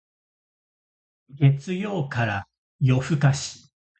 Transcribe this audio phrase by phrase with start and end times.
[1.29, 2.47] 月曜から
[2.79, 3.69] 夜更かし